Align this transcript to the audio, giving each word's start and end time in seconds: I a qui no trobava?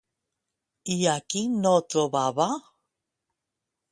I 0.93 0.95
a 1.11 1.15
qui 1.33 1.43
no 1.65 1.73
trobava? 1.95 2.49